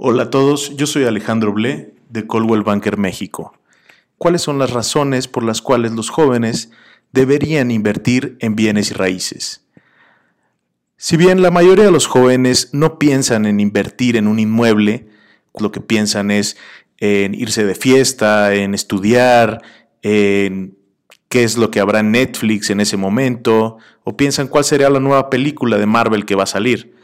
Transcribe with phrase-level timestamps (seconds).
[0.00, 3.58] Hola a todos, yo soy Alejandro Ble de Coldwell Banker México.
[4.16, 6.70] ¿Cuáles son las razones por las cuales los jóvenes
[7.10, 9.66] deberían invertir en bienes y raíces?
[10.96, 15.08] Si bien la mayoría de los jóvenes no piensan en invertir en un inmueble,
[15.58, 16.56] lo que piensan es
[16.98, 19.62] en irse de fiesta, en estudiar,
[20.02, 20.78] en
[21.28, 25.00] qué es lo que habrá en Netflix en ese momento, o piensan cuál sería la
[25.00, 26.97] nueva película de Marvel que va a salir.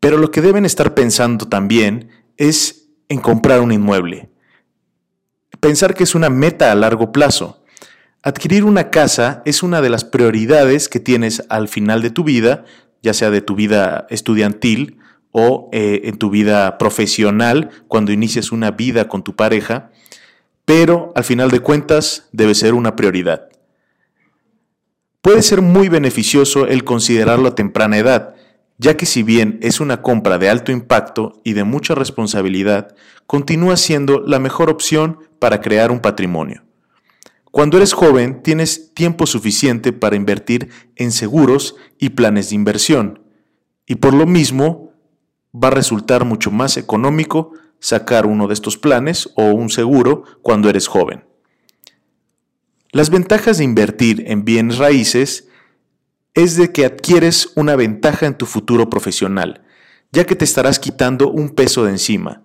[0.00, 4.30] Pero lo que deben estar pensando también es en comprar un inmueble.
[5.60, 7.64] Pensar que es una meta a largo plazo.
[8.22, 12.64] Adquirir una casa es una de las prioridades que tienes al final de tu vida,
[13.02, 14.98] ya sea de tu vida estudiantil
[15.30, 19.90] o eh, en tu vida profesional, cuando inicias una vida con tu pareja,
[20.64, 23.48] pero al final de cuentas debe ser una prioridad.
[25.22, 28.34] Puede ser muy beneficioso el considerarlo a temprana edad,
[28.78, 32.94] ya que si bien es una compra de alto impacto y de mucha responsabilidad,
[33.26, 36.64] continúa siendo la mejor opción para crear un patrimonio.
[37.50, 43.22] Cuando eres joven, tienes tiempo suficiente para invertir en seguros y planes de inversión,
[43.86, 44.92] y por lo mismo
[45.52, 50.68] va a resultar mucho más económico sacar uno de estos planes o un seguro cuando
[50.68, 51.24] eres joven.
[52.92, 55.47] Las ventajas de invertir en bienes raíces
[56.38, 59.62] es de que adquieres una ventaja en tu futuro profesional,
[60.12, 62.42] ya que te estarás quitando un peso de encima.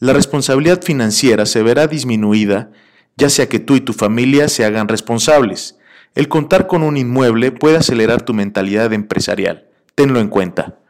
[0.00, 2.72] La responsabilidad financiera se verá disminuida,
[3.16, 5.78] ya sea que tú y tu familia se hagan responsables.
[6.16, 9.68] El contar con un inmueble puede acelerar tu mentalidad empresarial.
[9.94, 10.80] Tenlo en cuenta.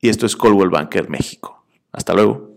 [0.00, 1.64] y esto es Colwell Banker México.
[1.92, 2.55] Hasta luego.